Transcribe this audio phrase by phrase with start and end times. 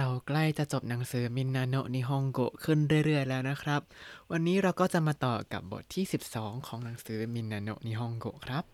[0.00, 3.80] เราใกล้จะจบหนังสือมินนาโนะนิฮงโกขึ้นเรื่อยๆแล้วนะครับ
[4.30, 8.64] วันนี้เราก็จะมาต่อกับบทที่ 12 ของหนังสือมินนาโนะนิฮงโกครับ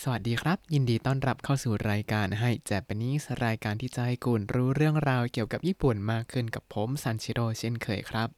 [0.00, 8.28] สวัสดีครับ ยินดีต้อนรับเข้าสู่รายการให้แจปนิสรายการที่จะให้คุณรู้เรื่องราวเกี่ยวกับญี่ปุ่นมากขึ้นกับผมซันชิโร่เช่นเคยครับ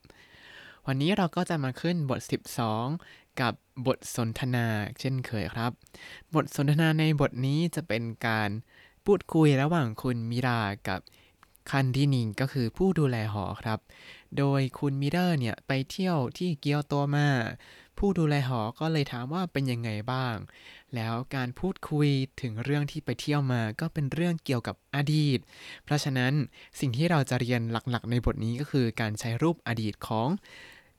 [0.86, 2.20] วันนี้เราก็จะมาขึ้นบท
[2.80, 3.54] 12 กับ
[3.86, 4.66] บทสนทนา
[5.00, 5.72] เช่นเคยครับ
[6.34, 8.50] บทสนทนาในบทนี้จะเป็นการ
[9.04, 11.00] พูดคุยระหว่างคุณมิรากับ
[11.70, 13.78] คันดินิงก็คือผู้ดูแลหอครับ
[14.38, 17.28] โดยคุณมิเรอร์เนี่ยไปเที่ยวที่เกียวโตมา
[17.98, 20.36] ผู้ดูแลหอก็เลยถามว่าเป็นยังไงบ้าง
[20.94, 22.08] แล้วการพูดคุย
[22.42, 25.38] ถึงเรื่องที่ไปเที่ยวมาก็เป็นเรื่องเกี่ยวกับอดีต
[25.84, 26.32] เพราะฉะนั้น
[26.80, 30.28] สิ่งที่เราจะเรียนหลักๆ ในบทนี้ก็คือการใช้รูปอดีตของ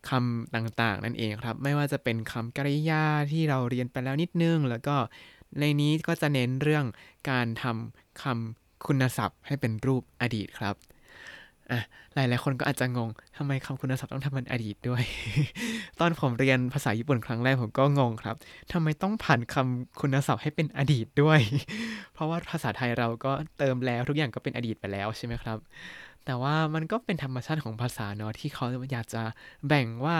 [0.10, 4.96] คำต่างๆ นั่นเองครับ ไม่ว่าจะเป็นคำกริยาที่เราเรียนไปแล้วนิดนึง แล้วก็
[5.60, 6.86] ในนี้ก็จะเน้นเรื่อง
[7.30, 10.76] การทำคำ คุณศัพท์ให้เป็นรูปอดีตครับ
[11.72, 11.80] อะ
[12.16, 15.04] หลายๆคนก็อาจจะงงทำไมคำคุณศัพท์ต้องทำเป็นอดีตด้วย
[16.00, 18.36] ตอนผมเรียนภาษาญี่ปุ่นครั้งแรกผมก็งงครับ
[18.72, 21.40] ทำไมต้องผ่านคำคุณศัพท์ให้เป็นอดีตด้วย
[22.14, 25.58] เพราะว่าภาษาไทยเราก็เติมแล้วทุกอย่างก็เป็นอดีตไปแล้วใช่ไหมครับ
[26.26, 29.22] แต่ว่ามันก็เป็นธรรมชาติของภาษาเนาะที่เขาอยากจะ
[29.68, 30.16] แบ่งว่า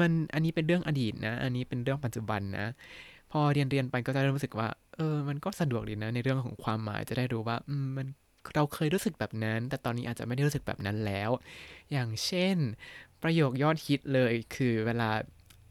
[0.00, 2.66] มันอันนี้เป็นเรื่องอดีตนะ อันนี้เป็นเรื่องปัจจุบันนะ
[3.30, 8.06] พอเรียนเรียนไปก็จะเริ่มรู้สึกว่า เออ มันก็สะดวกดีนะในเรื่องของความหมายจะได้รู้ว่าอืมมัน
[8.54, 11.30] เราเคยรู้สึกแบบนั้น แต่ตอนนี้อาจจะไม่ได้รู้สึกแบบนั้นแล้ว
[11.92, 12.56] อย่างเช่น
[13.22, 15.10] ประโยคยอดฮิตเลยคือเวลา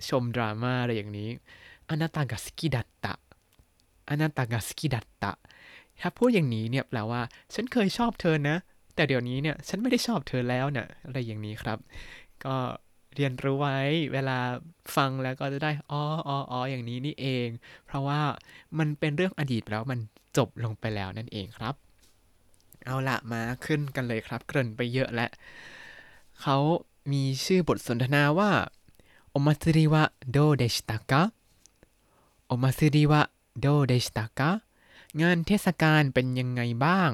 [0.10, 1.30] ชมดราม่าอะไรอย่างนี้
[1.90, 3.14] อนาตากาสกิดัตตะ
[4.10, 5.32] อนาตากาสกิดัตตะ
[6.02, 7.22] ถ้าพูดอย่างนี้เนี่ยแปลว่า
[7.54, 8.56] ฉันเคยชอบเธอนะ
[8.96, 11.78] แต่เดี๋ยวนี้เนี่ย ฉันไม่ได้ชอบเธอแล้วเนะ่ยอะไรอย่างนี้ครับ
[12.46, 12.56] ก็
[13.18, 13.80] เรียนรู้ไว้
[14.14, 14.38] เวลา
[14.96, 17.48] ฟังแล้วก็จะได้อ๋ออ๋ออ๋ออย่างนี้นี่เอง
[17.86, 18.22] เพราะว่า
[18.80, 20.00] มันเป็นเรื่องอดีตแล้วมัน
[20.38, 21.76] จบลงไปแล้วนั่นเองครับ
[22.86, 25.30] เอาละมาขึ้นกันเลยครับ เกริ่นไปเยอะแล้ว
[26.42, 26.58] เขา
[27.12, 28.52] มีชื่อบทสนทนาว่า
[29.30, 31.24] โอมาซึริวะโดเดชิตะกะ
[32.48, 33.22] โอมาซึริวะ
[33.60, 34.52] โดเดชิตะกะ
[35.22, 37.12] งานเทศกาลเป็นยังไงบ้าง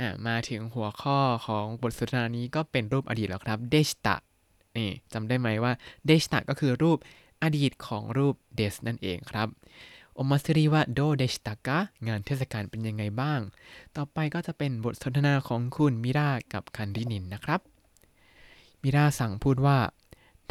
[0.00, 4.16] อ่ามาถึงหัวข้อของบทสนทนานี้ก็เป็นรูปอดีตแล้วครับ เดชตะ
[4.78, 5.72] นี่จำได้ไหมว่า
[6.06, 6.98] เดชตะก็คือรูป
[7.42, 9.48] อดีตของรูปเดสนั่นเองครับ
[10.14, 13.40] โอมัสรีว่าโดเดชตะกะงานเทศกาลเป็นยังไงบ้าง
[13.96, 17.60] ต่อไปก็จะเป็นบทสนทนาของคุณมิรากับคันรินินนะครับ
[18.82, 19.78] มิราสั่งพูดว่า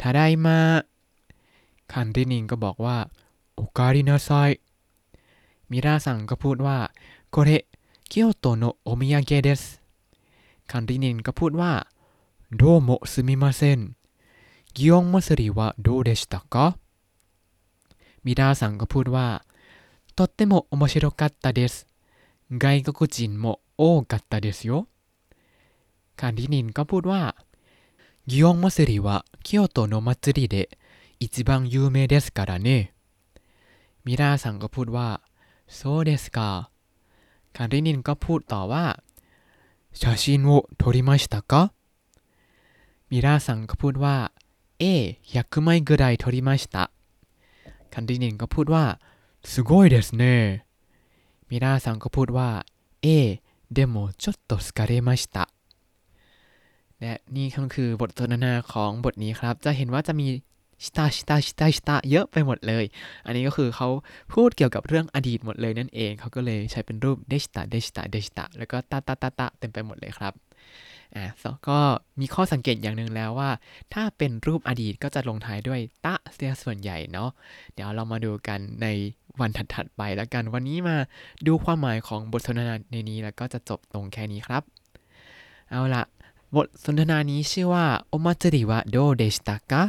[0.00, 0.58] ทาไดมา
[1.92, 2.96] 管理人 ก็บอกว่า
[3.54, 4.30] おかえりなさい
[5.70, 6.78] มิรา さん ก็พูดว่า
[7.30, 7.50] これ、
[8.08, 9.62] 京都のお土産です
[10.70, 11.72] 管理人 ก็พูดว่า
[12.56, 13.80] どうもすみません
[14.76, 16.76] 祇園祭りはどうでしたか？
[18.24, 19.42] มิรา さん ก็พูดว่า
[20.14, 21.86] とっても面白かったです。
[22.52, 24.86] 外国人も多かったですよ。
[26.14, 27.36] 管理人ィニンがพูดว่
[28.28, 30.68] 祇園祭りは京都の祭りで
[31.20, 32.92] 一番有名ですからね。
[34.04, 35.22] ミラーさんがพูルは
[35.66, 36.68] そうですか。
[37.54, 39.02] 管理人ィニンがพูดต่
[39.94, 41.72] 写真を撮りましたか？
[43.08, 44.32] ミラーさんがพูルは
[44.79, 44.83] เอ
[45.33, 46.91] 100枚ぐらい取りました
[47.93, 48.99] คันดินินก็พูดว่า
[49.43, 50.65] すごいですね
[51.49, 52.49] มิราซังก็พูดว่า
[53.01, 53.07] เอ
[53.75, 55.49] でもちょっと疲れました
[56.99, 60.27] และนี่ก็คือบทสนทนาของบทนี้ครับ จะเห็นว่าจะมี
[60.83, 62.85] ชิตาชิตาชิตาชิตาเยอะไปหมดเลย
[63.25, 63.87] อันนี้ก็คือเขา
[64.33, 70.33] พูดเกี่ยวกับเรื่องอดีตหมดเลยนั่นเอง เขาก็เลยใช้เป็นรูปเดชิตาเดชิตาเดชิตาแล้วก็ตาตาตาตาเต็มไปหมดเลยครับ
[71.16, 71.26] อะ
[71.68, 71.78] ก็
[72.20, 73.50] มีข้อสังเกตอย่างหนึ่งแล้วว่า
[73.94, 77.30] ถ้าเป็นรูปอดีตก็จะลงท้ายด้วยตะเสียส่วนใหญ่เนาะ
[77.74, 78.86] เดี๋ยวเรามาดูกันใน
[79.40, 80.96] วันถัดๆไปแล้วกัน วันนี้มา
[81.46, 84.62] ดูความหมายของบทสนทนาในนี้แล้วก็จะจบตรงแค่นี้ครับ
[85.70, 86.04] เอาละ
[86.56, 89.82] บทสนทนานี้ชื่อว่าโอมาจิริวะโดเดชตากะ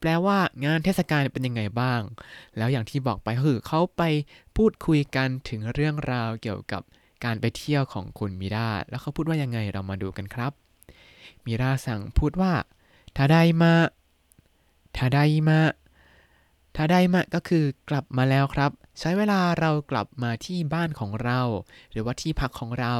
[0.00, 2.00] แปลว่างานเทศกาลเป็นยังไงบ้าง
[2.56, 4.02] แล้วอย่างที่บอกไปคือเขาไป
[4.56, 6.82] พูดคุยกันถึงเรื่องราวเกี่ยวกับ
[7.24, 10.52] การไปเที่ยวของคุณมิราแล้วเขาพูดว่ายังไงเรามาดูกันครับ
[11.44, 12.52] มิราสั่งพูดว่า
[13.16, 13.72] ทาไดมา
[14.96, 15.18] ทาได
[15.48, 15.58] มา
[16.76, 18.70] ทาไดมาก็คือกลับมาแล้วครับ
[19.00, 21.40] ใช้เวลาเรากลับมาที่บ้านของเรา
[21.92, 22.94] หรือว่าที่พักของเรา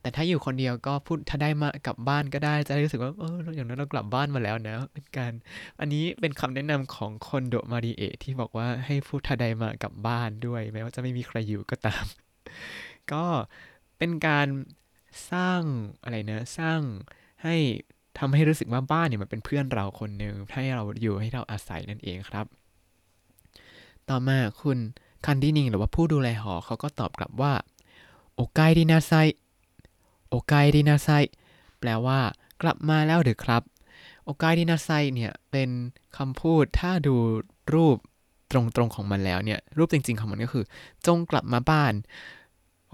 [0.00, 5.32] แต่ถ้าอยู่คนเดียวก็พูดทาไดมากลับบ้านก็ได้จะรู้สึกว่าเอออย่างนั้นเรากลับบ้านมาแล้วนะเป็นการ
[5.80, 12.04] อันนี้เป็นคำแนะนำของคนโดมาริเอะที่บอกว่าให้พูดทาไดมากลับบ้านด้วย แม้ว่าจะไม่มีใครอยู่ก็ตาม
[13.12, 13.24] ก็
[13.98, 14.46] เป็นการ
[15.32, 15.60] สร้าง
[16.02, 16.80] อะไรนะสร้าง
[17.42, 17.56] ให้
[18.18, 22.46] ทำให้รู้สึกว่าบ้านเนี่ยมันเป็นเพื่อนเราคนหนึ่งให้เราอยู่ให้เราอาศัยนั่นเองครับ
[24.08, 24.78] ต่อมาคุณ
[25.26, 27.52] คันดินิงหรือว่าผู้ดูแลหอเขาก็ตอบกลับว่า
[28.34, 29.12] โอไกดินาไซ
[30.28, 31.08] โอไกดินาไซ
[31.80, 32.20] แปลว่า
[32.62, 33.62] กลับมาแล้วหรือครับ
[34.24, 35.70] โอกายดินาไซเนี่ยเป็น
[36.16, 37.14] คำพูดถ้าดู
[37.74, 37.96] รูป
[38.52, 40.64] ตรงๆของมันแล้วเนี่ยรูปจริง ๆ ของมันก็คือ
[41.06, 41.92] จงกลับมาบ้าน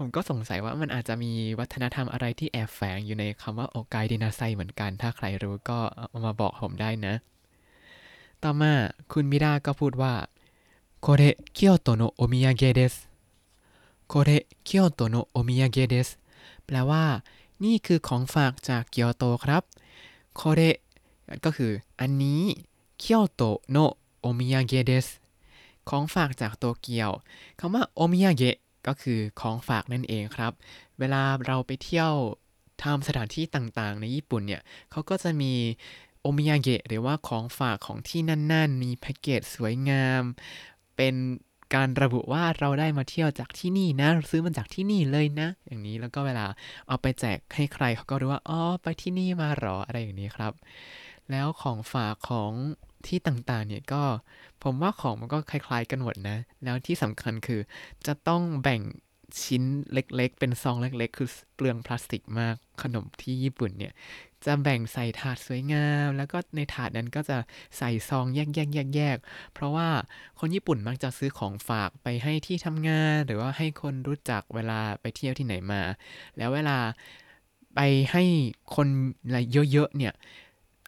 [0.06, 5.78] มก็สงสัยว่ามันอาจจะมีวัฒนธรรมอะไรที่แอบแฝงอยู่ในคำว่าโอกายดินาไซเหมือนกัน ถ้าใครรู้ก็
[6.08, 7.14] เอามาบอกผมได้นะ
[8.42, 8.72] ต่อมา
[9.12, 10.14] คุณมิราก็พูดว่า
[11.04, 11.22] これ
[11.58, 12.94] 京都のお土産です
[14.12, 14.30] これ
[14.68, 16.08] 京都のお土産です
[16.64, 17.04] แปลว่า
[17.64, 19.62] นี่คือของฝากจากเกียวโตครับ
[20.34, 20.60] โคเร
[21.44, 22.42] ก็คืออันนี้
[22.98, 23.76] เกียวโตโน
[24.20, 25.06] โอมิยาเกเดส
[25.88, 27.10] ของฝากจากโตเกียว
[27.58, 28.56] คำว่าโอมิยาเกะ
[28.87, 30.51] ก็คือของฝากนั่นเองครับ
[30.99, 32.11] เวลาเราไปเที่ยว
[32.83, 34.61] ทำสถานที่ต่างๆ ในญี่ปุ่นเนี่ย
[34.91, 35.53] เขาก็จะมี
[36.21, 40.21] โอมิยาเกะหรือว่าของฝากของที่นั่น ๆ มีแพ็กเกจสวยงาม
[40.95, 41.15] เป็น
[41.75, 46.45] การระบุว่าเราได้มาเที่ยวจากที่นี่นะ ซื้อมาจากที่นี่เลยนะ อย่างนี้แล้วก็เวลา
[46.87, 50.53] เอาไปแจกให้ใครเขาก็รู้ว่าอ๋อไปที่นี่มาหรออะไรอย่างนี้ครับ
[51.31, 52.51] แล้วของฝากของ
[53.07, 54.03] ที่ต่างๆ เนี่ยก็
[54.63, 57.61] ผมว่าของมันก็คล้ายๆ กันหมดนะ แล้วที่สำคัญคือ
[58.05, 58.81] จะต้องแบ่ง
[59.43, 59.63] ชิ้น
[59.93, 63.93] เล็กๆ เป็นซองเล็กๆ คือเปลืองพลาสติกมากขนมที่ญี่ปุ่นเนี่ย
[64.45, 67.37] จะแบ่งใส่ถาดสวยงาม แล้วก็ในถาดนั้นก็จะ
[67.77, 69.87] ใส่ซองแยกๆแยกๆเพราะว่า
[70.39, 75.81] คนญี่ปุ่นมักจะซื้อของฝากไปให้ที่ทำงาน หรือว่าให้คนรู้จักเวลาไปเที่ยวที่ไหนมา
[76.37, 76.77] แล้วเวลา
[77.75, 77.79] ไป
[78.11, 78.23] ให้
[78.75, 78.87] คน
[79.25, 79.37] อะไร
[79.71, 80.13] เยอะๆเนี่ย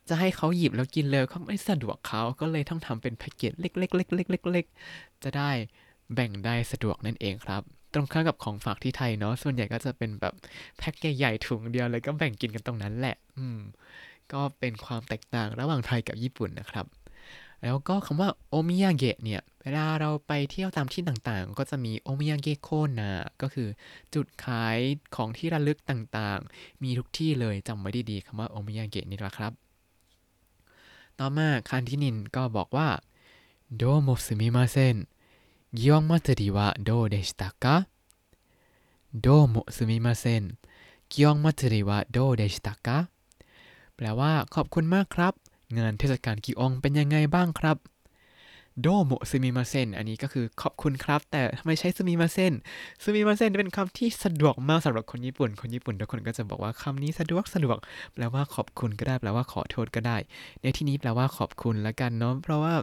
[0.10, 5.52] จะให้เขาหยิบแล้วกินเลยเขาไม่สะดวกเขาก็เลยต้องทำเป็นแพ็กเกจเล็กๆๆๆๆจะได้
[6.14, 7.62] แบ่งได้สะดวกนั่นเองครับ
[7.94, 10.34] ตรงข้ามกับของฝากที่ไทยเนาะส่วนใหญ่ก็จะเป็นแบบ
[10.78, 13.60] แพ็กใหญ่ๆถุงเดียวเลยก็แบ่งกินกันตรงนั้นแหละ อืม
[14.34, 16.86] ก็เป็นความแตกต่างระหว่างไทยกับญี่ปุ่นนะครับ
[17.64, 23.12] แล้วก็คำว่าโอมิยาเกะเนี่ย เวลาเราไปเที่ยวตามที่ต่างๆ ก็จะมีโอมิยาเกะโคนา
[23.42, 23.68] ก็คือ
[24.14, 24.78] จุดขาย
[25.16, 29.54] ของที่ระลึกต่างๆ มีทุกที่เลยจำไว้ดีๆคำว่าโอมิยาเกะนี่แหละครับ
[31.19, 32.89] ต่อมาคันที่นินก็บอกว่า
[33.77, 34.97] โดโมสุมิมาเซน
[35.71, 37.89] ギオン祭りはどうでしたか
[39.13, 40.57] どうもすみません
[41.11, 43.11] กิยองมัตสึริวะโดเดชิตะกะ
[43.97, 45.35] แปลว่าขอบคุณมากครับ
[45.79, 47.77] งานเทศกาลกิองเป็นยังไงบ้างครับ
[48.82, 52.54] どうもすみません อันนี้ก็คือขอบคุณครับ แต่ทำไมใช้ すみません
[53.04, 57.78] すみません เป็นคำที่สะดวกมากสำหรับคนญี่ปุ่น คนญี่ปุ่นทุกคนก็จะบอกว่าคำนี้สะดวกสะดวก
[58.14, 60.18] แปลว่าขอบคุณก็ได้ แปลว่าขอโทษก็ได้
[60.62, 62.74] ในที่นี้แปลว่าขอบคุณละกันเนาะ เพราะว่า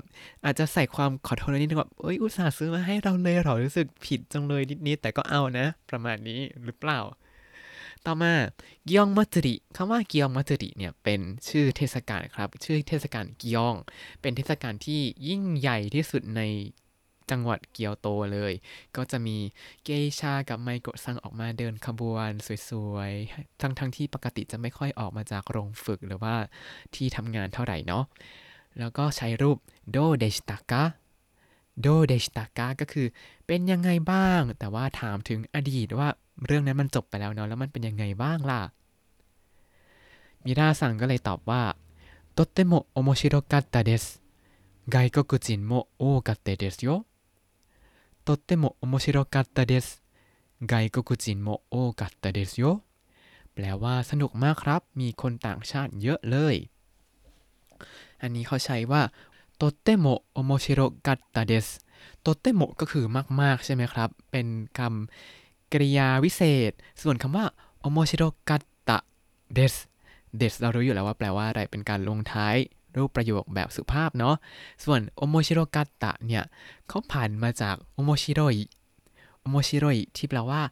[0.45, 7.01] อาจจะใส่ความขอโทษนิดนึงว่าเอ้ยอุตส่าห์ซื้อมาให้เราเลยเหรอรู้สึกผิดจังเลยนิดๆแต่ก็เอานะ ประมาณนี้หรือเปล่า
[8.07, 8.35] ต่อมา
[8.87, 13.77] กิยองมัตริคำว่ากิยองมัตริเนี่ยเป็นชื่อเทศกาลครับ ชื่อเทศกาลกิยอง
[14.21, 16.43] เป็นเทศกาลที่ยิ่งใหญ่ที่สุดใน
[17.31, 18.53] จังหวัดเกียวโตเลย
[18.97, 19.37] ก็จะมี
[19.85, 19.89] เก
[20.21, 22.31] ชากับไมโกะซังออกมาเดินขบวน
[22.69, 26.35] สวยๆ ทั้งๆทที่ปกติจะไม่ค่อยออกมาจากโรงฝึกหรือว่า
[26.95, 28.05] ที่ทำงานเท่าไหร่เนาะ
[28.79, 29.59] แล้วก็ใช้รูป
[29.91, 30.85] โดเดชิตากะ
[31.81, 33.07] โดเดชิตากะก็คือ
[33.47, 36.09] เป็นยังไงบ้าง แต่ว่าถามถึงอดีตว่า
[36.46, 38.62] เรื่องนั้นมันจบไปแล้วเนาะ แล้วมันเป็นยังไงบ้างล่ะ
[40.44, 41.64] มิราซังก็เลยตอบว่า
[42.36, 44.22] とっても面白かったです
[44.90, 47.06] 外国人も多かったですよ
[48.26, 50.04] とっても面白かったです
[50.62, 52.84] 外国人も多かったですよ
[53.54, 56.56] แปลว่าสนุกมากครับ มีคนต่างชาติเยอะเลย
[58.22, 59.02] อันนี้เขาใช้ว่า
[59.60, 61.86] とっても面白かったです
[62.24, 63.06] とってもก็คือ
[63.42, 65.39] มากๆ ใช่ไหมครับ เป็นคำ
[65.73, 66.73] กริยาวิเศษ
[67.03, 67.45] ส่วนคำว่า
[67.81, 68.99] โอโมชิโรกัตตะ
[69.55, 69.75] เดส
[70.37, 72.57] เดสเรารู้อยู่แล้วว่าแปลว่าอะไรเป็นการลงท้าย
[72.97, 74.37] รูปประโยคแบบสุภาพเนาะ
[74.85, 76.45] ส่วนโอโมชิโรกัตตะเนี่ย
[76.89, 78.57] เขาผ่านมาจากโอโมชิโรย
[79.41, 80.63] โอโมชิโรยที่แปลว่า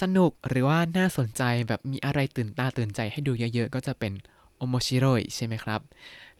[0.00, 4.12] สนุกหรือว่าน่าสนใจแบบมีอะไรตื่นตาตื่นใจให้ดูเยอะๆ ก็จะเป็น
[4.56, 5.80] โอโมชิโรยใช่ไหมครับ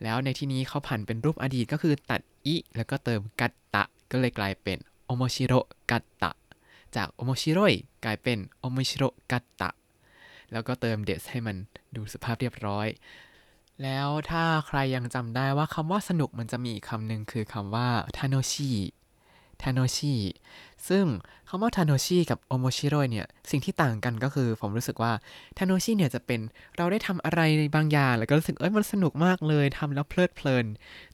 [0.02, 5.52] แล้วในที่นี้เขาผ่านเป็นรูปอดีตก็คือตัดอิแล้วก็เติมกัตตะ ก็เลยกลายเป็น 面白
[5.90, 6.30] かった
[6.96, 7.72] จาก 面白い
[8.04, 9.70] กลายเป็น 面白かった
[10.52, 11.56] แล้วก็เติม です ให้มัน
[11.96, 12.88] ดูสุภาพเรียบร้อย
[13.82, 18.70] แล้วถ้าใครยังจำได้ว่าคำว่าสนุกมันจะมีคำหนึ่งคือคำว่าทาโนชิ
[19.62, 20.14] ทาโนชิ
[20.88, 21.04] ซึ่ง
[21.48, 25.12] คำว่าทาโนชิกับโอโมชิโรยเนี่ย สิ่งที่ต่างกันก็คือผมรู้สึกว่า
[25.58, 26.40] ทาโนชิเนี่ยจะเป็น
[26.76, 27.40] เราได้ทำอะไร
[27.74, 30.66] บางอย่าง แล้วก็รู้สึกเอ้ยมันสนุกมากเลยทำแล้วเพลิดเพลิน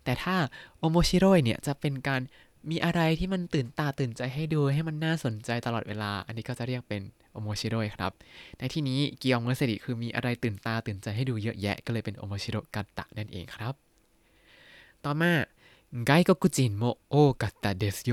[0.05, 0.37] แต่ถ้า
[0.79, 2.23] โอโมชิโรยเนี่ยจะเป็นการ
[2.71, 7.03] มีอะไรที่มันตื่นตาตื่นใจให้ดูให้มันน่าสนใจตลอดเวลา อันนี้ก็จะเรียกเป็น
[7.33, 8.13] โอโมชิโรยครับ
[8.59, 13.75] ในที่นี้ 祇園祭り คือมีอะไรตื่นตาตื่นใจให้ดูเยอะแยะก็เลยเป็น 面白かった นั่นเองครับ
[15.05, 15.33] ต่อมา
[16.07, 18.13] 外国人も多かったですよ 外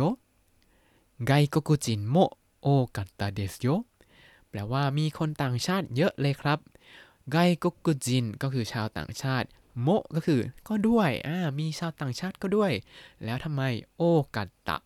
[1.26, 2.16] 国人も
[2.62, 3.68] 多かったですよ
[4.50, 6.60] แปลว่ามีคนต่างชาติเยอะเลยครับ
[7.32, 9.48] ไกกุกุจินก็คือชาวต่างชาติ
[9.84, 12.72] โมก็คือก็ด้วยอ่ามีชาวต่างชาติก็ด้วย
[13.24, 13.62] แล้วทำไม
[13.98, 14.02] โอ
[14.36, 14.78] กัตตะ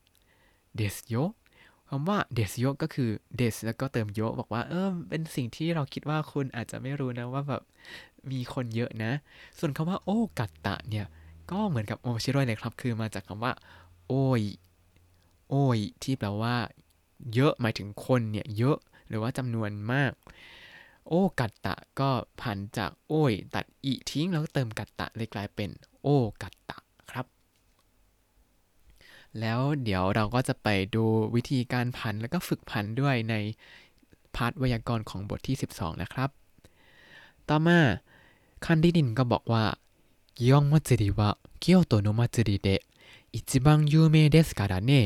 [0.75, 1.15] เดสโย
[1.89, 7.61] คำว่าเดสโยก็คือเดสแล้วก็เติมโยบอกว่าเออเป็นสิ่งที่เราคิดว่าคุณอาจจะไม่รู้นะว่าแบบ
[8.31, 9.11] มีคนเยอะนะ
[9.59, 10.09] ส่วนคำว่าโอ
[10.39, 11.05] กัตตะเนี่ย
[11.51, 13.53] ก็เหมือนกับโอชิโร่เลยครับ คือมาจากคำว่า
[14.07, 14.41] โอย
[15.49, 16.55] โอยที่แปลว่า
[17.33, 20.11] เยอะหมายถึงคนเนี่ยเยอะหรือว่าจำนวนมาก
[21.07, 22.09] 多かった ก็
[22.41, 25.69] ผันจาก 多い ตัด い ทิ้งแล้วเติม かった เลยกลายเป็น
[26.01, 26.77] 多かった
[27.11, 27.25] ครับ
[29.39, 31.03] แล้วเดี๋ยวเราก็จะไปดู
[31.35, 33.35] วิธีการผันแล้วก็ฝึกผันด้วยใน
[34.35, 36.29] part ไวยากรณ์ของบทที่ 12 นะครับ
[37.49, 37.79] ต่อมา
[38.65, 39.63] 管理人 ก็บอกว่า
[40.37, 42.81] 祇園祭りは京都の祭りで一
[43.33, 45.01] 番有名ですからね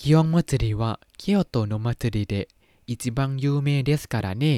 [0.00, 2.46] 祇園祭りは京都の祭りで 一
[2.90, 4.54] 番有名ですからね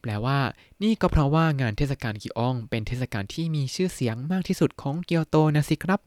[0.00, 0.38] แปลว่า
[0.82, 6.00] นี่ก็เพราะว่างานเทศกาลกิออง เป็นเทศกาลที่มีชื่อเสียงมากที่สุดของเกียวโตนะสิครับ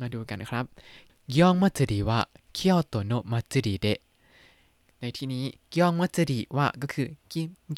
[0.00, 0.64] มาดูกันนะครับ
[1.38, 3.86] 祇園祭りは京都の祭りで
[5.00, 7.06] ในที่นี้ 祇園祭りは ก็คือ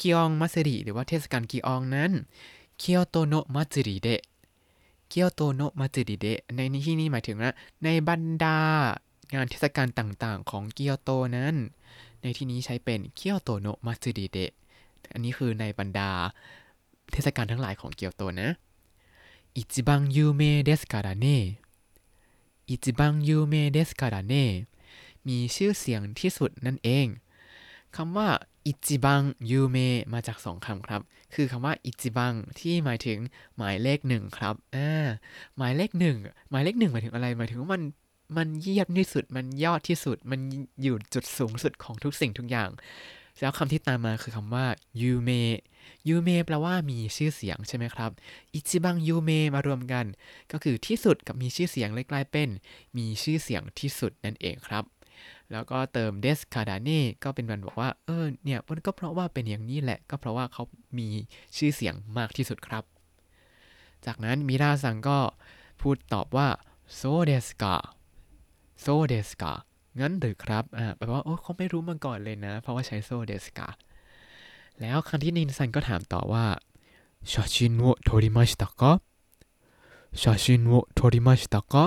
[0.01, 2.11] 祇園祭り หรือว่าเทศกาลกิองนั้น
[2.79, 4.07] เกียวโตโนมัจจิเด
[5.09, 7.51] เกียวโตโนมัจจิเดในที่นี้หมายถึงนะ
[7.83, 8.57] ในบรรดา
[9.33, 11.55] งานเทศกาลต่างๆ ของเกียวโตนั้น
[12.21, 14.51] ในที่นี้ใช้เป็น 京都の祭りで
[15.13, 16.09] อันนี้คือในบรรดา
[17.11, 18.49] เทศกาลทั้งหลายของเกียวโตนะ
[19.55, 21.37] 一番有名ですからね 一
[22.69, 24.45] 番有名ですからね
[25.27, 27.07] มีชื่อเสียงที่สุดนั่นเอง
[27.95, 28.29] คำว่า
[28.65, 29.77] 一番有名
[30.13, 31.01] มาจากสองคำครับ
[31.33, 33.19] คือคำว่า一番ที่หมายถึง
[33.57, 35.05] หมายเลขหนึ่งครับอ่า
[35.57, 36.17] หมายเลขหนึ่ง
[36.49, 37.81] หมายเลขหนึ่งหมายถึงอะไร หมายถึงว่ามัน
[38.37, 40.39] มันเยี่ยมที่สุดมันยอดที่สุด มัน
[40.81, 42.69] อยู่จุดสูงสุดของทุกสิ่งทุกอย่าง
[43.41, 44.65] แล้วคำที่ตามมาคือคำว่า
[45.01, 45.29] ยูเม
[46.07, 48.11] ยูเมแปลว่ามีชื่อเสียงใช่ไหมครับ
[48.53, 50.05] อิจิบังยูเมมารวมกัน
[50.51, 52.49] ก็คือที่สุดกับมีชื่อเสียงเลยกลายเป็น
[52.97, 54.83] มีชื่อเสียงที่สุดนั่นเองครับ
[55.51, 60.63] แล้วก็เติมですからねก็เป็นวันบอกว่า เออเนี่ยมันก็เพราะว่าเป็นอย่างนี้แหละ ก็เพราะว่าเขา
[60.97, 61.07] มี
[61.57, 62.83] ชื่อเสียงมากที่สุดครับ
[64.05, 65.19] จากนั้นมิราซังก็
[65.81, 66.47] พูดตอบว่า
[66.95, 69.53] そうですか そうですか
[69.99, 73.67] งั้นหรือครับอ่าแปลว่าโอ้เขาไม่รู้มาก่อนเลยนะ เพราะว่าใช้そうですか
[74.81, 76.45] แล้ว管理人さんก็ถามต่อว่า
[77.31, 78.91] 写真を撮りましたか
[80.21, 81.83] 写真を撮りましたか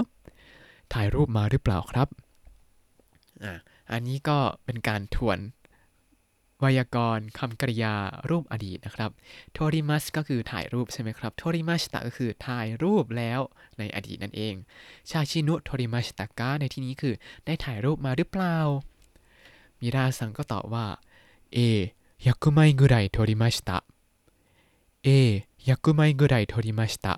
[0.92, 2.08] ถ่ายรูปมาหรือเปล่าครับ
[3.44, 3.52] อ่า
[3.92, 5.38] อันนี้ก็เป็นการทวน
[6.60, 7.94] ไวยากรณ์คำกริยา
[8.30, 9.10] รูปอดีตนะครับ
[9.52, 13.40] โทริมัสก็คือถ่ายรูปใช่ไหมครับโทริมัสตะก็คือถ่ายรูปแล้ว
[13.78, 14.54] ในอดีตนั่นเอง
[15.10, 17.14] ชาชินุโทริมัสตะกะในที่นี้คือ
[17.46, 18.56] ได้ถ่ายรูปมาหรือเปล่า
[19.80, 20.86] มิราสังก็ตอบว่า
[21.52, 21.58] เอ
[22.26, 23.78] ยักุไมกุไรโทริมัสตะ
[25.04, 25.08] เอ
[25.68, 27.14] ยักุไมกุไรโทริมัสตะ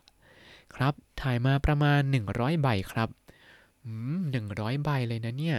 [0.74, 2.00] ครับถ่ายมาประมาณ
[2.32, 3.08] 100 ใบครับ
[4.30, 5.58] หนึ่งร้อยใบเลยนะเนี่ย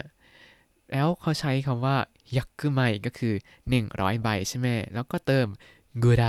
[0.92, 1.98] แล้วเขาใช้คำว่า
[2.38, 3.34] ยักกุไมก็คือ
[3.78, 5.48] 100 ใบใช่ไหมแล้วก็เติม
[6.04, 6.26] กุไร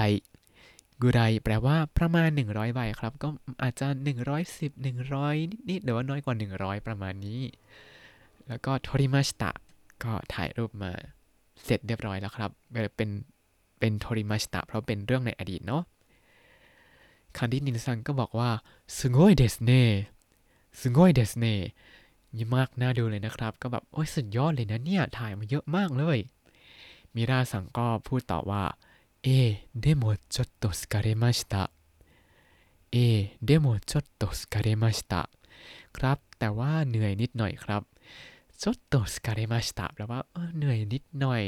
[1.02, 3.28] กุไรแปลว่าประมาณ 100 ใบครับ ก็
[3.62, 3.86] อาจจะ
[4.34, 4.72] 110
[5.10, 7.40] 100 นิดๆหรือว่าน้อยกว่า 100 ประมาณนี้
[8.48, 9.50] แล้วก็โทริมาชตะ
[10.02, 10.92] ก็ถ่ายรูปมา
[11.64, 12.50] เสร็จเรียบร้อยแล้วครับ
[12.96, 13.10] เป็น
[13.78, 15.82] เป็นโทริมาชตะเพราะเป็นเรื่องในอดีตเนาะ
[17.36, 18.50] 管理人さんก็บอกว่า
[18.96, 21.54] すごいですね すごいですね
[22.36, 26.18] เยอะมากน่าดูเลยนะครับ ก็แบบโอ้ยสุดยอดเลยนะเนี่ย ถ่ายมาเยอะมากเลย
[27.14, 28.64] มิราสังก็พูดต่อว่า
[29.22, 29.28] ええ、
[29.80, 30.04] でも
[30.34, 31.62] ちょっと疲れました え
[32.92, 35.22] え、でもちょっと疲れました
[35.96, 37.82] ครับ แต่ว่าเหนื่อยนิดหน่อยครับ
[38.62, 40.20] ちょっと疲れましたแปลว่า
[40.56, 41.42] เหนื่อยนิดหน่อย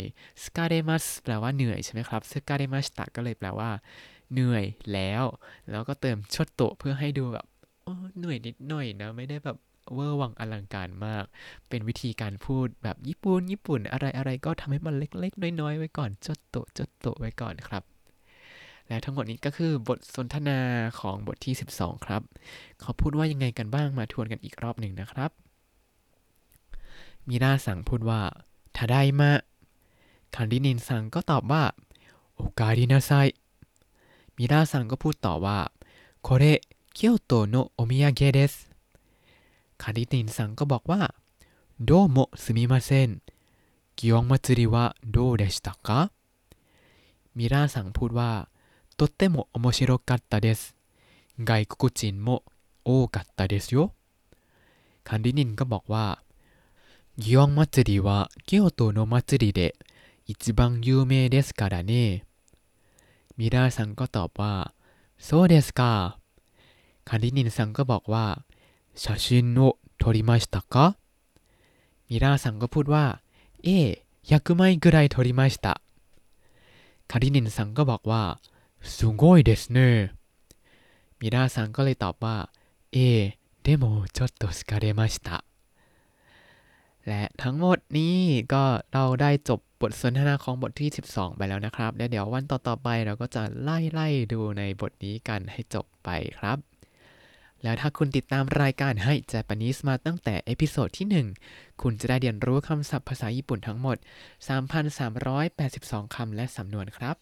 [0.44, 3.70] 疲れますแปลว่าเหนื่อยใช่ไหมครับ疲れましたก็เลยแปลว่า
[4.32, 5.24] เหนื่อยแล้ว
[5.70, 7.46] แล้วก็เติมちょっとเพื่อให้ดูแบบ
[8.18, 9.56] เหนื่อยนิดหน่อยนะ ไม่ได้แบบ
[9.93, 11.25] เวอร์วังอลังการมาก
[11.69, 17.83] เป็นวิธีการพูดแบบญี่ปุ่น ญี่ปุ่น อะไรอะไรก็ทำให้มันเล็กๆ น้อยๆ ไว้ก่อน จดโตจดโตไว้ก่อนครับ
[18.87, 20.59] และทั้งหมดนี้ก็คือบทสนทนา
[20.99, 22.21] ของบทที่ 12 ครับ
[22.79, 25.31] เขาพูดว่ายังไงกันบ้าง มาทวนกันอีกรอบหนึ่งนะครับ
[27.27, 28.21] มีราสั่งพูดว่า
[28.77, 29.31] ทาไดมะ
[30.35, 31.63] คันดินินสั่งก็ตอบว่า
[32.35, 33.11] โอกาดินาไซ
[34.37, 35.59] มิราสั่งก็พูดต่อว่า
[36.27, 36.43] これ
[36.97, 38.53] 京都のお土産です
[39.81, 41.01] คาริตินซังก็บอกว่า
[41.85, 43.09] โดโมสมิมาเซน
[43.97, 45.99] กิยองมาจิริวะโดเดชิตะกะ
[47.37, 48.31] มิราซังพูดว่า
[48.97, 50.75] とっても面白かったです
[51.39, 52.43] 外国人も
[52.83, 53.77] 多かったですよ
[55.07, 56.05] คันดินินก็บอกว่า
[57.21, 59.73] กิยองมาจิริวะเกียวโตโนมาจิริเดะ
[60.29, 62.23] 一番有名ですからね
[63.37, 64.73] มิราซังก็ตอบว่า
[65.17, 66.19] そうですか
[67.07, 68.25] คารินินซังก็บอกว่า
[68.95, 70.97] 写真を撮りましたか
[72.09, 73.21] มิราซังก็พูดว่า
[73.63, 75.81] เอ๊100枚ぐらい撮りました
[77.07, 78.39] คารินินซังก็บอกว่า
[78.81, 80.11] すごいですね
[81.19, 82.49] มิราซังก็เลยตอบว่า
[82.93, 85.43] เอ๊でもちょっと疲れました
[87.07, 88.17] และทั้งหมดนี้
[88.53, 96.09] ก็เราได้จบบทสนทนาของบทที่ 12 ไปแล้วนะครับ และเดี๋ยววันต่อๆไปเราก็จะไล่ๆดูในบทนี้กันให้จบไป
[96.39, 96.57] ครับ
[97.64, 103.96] แล้วถ้าคุณติดตามรายการให้ Japanese มาตั้งแต่ episode ที่ 1 คุณจะได้เรียนรู้คำศัพท์ภาษาญี่ปุ่นทั้งหมด
[105.26, 107.16] 3,382 คำและสำนวนครับ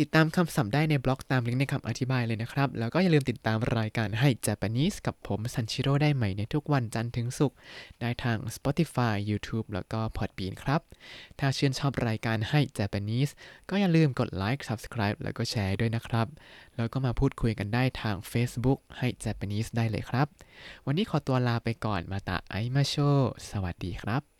[0.00, 7.56] ติดตามคำศัพท์ได้ในบล็อกตามลิงก์ในคำอธิบายเลยนะครับ แล้วก็อย่าลืมติดตามรายการให้ Japanese กับผมซันชิโร่ได้ใหม่ในทุกวันจันทร์ถึงศุกร์
[8.00, 10.80] ได้ทาง Spotify YouTube แล้วก็ Podbean ครับ
[11.38, 13.32] ถ้าชื่นชอบรายการให้ Japanese
[13.70, 16.26] ก็อย่าลืมกดไลค์ Subscribe แล้วก็แชร์ด้วยนะครับ
[16.76, 20.26] แล้วก็มาพูดคุยกันได้ทาง Facebook ให้ Japanese ได้เลยครับ
[20.86, 22.96] วันนี้ขอตัวลาไปก่อนมาตาไอมาโช
[23.50, 24.35] สวัสดีครับ